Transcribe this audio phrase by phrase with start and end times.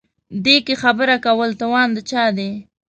[0.43, 2.51] دې کې خبره کول توان د چا دی.